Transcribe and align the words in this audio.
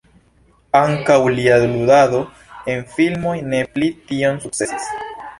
Ankaŭ 0.77 1.17
lia 1.39 1.57
ludado 1.65 2.21
en 2.73 2.81
filmoj 2.95 3.35
ne 3.51 3.59
pli 3.75 3.91
tiom 4.13 4.41
sukcesis. 4.47 4.89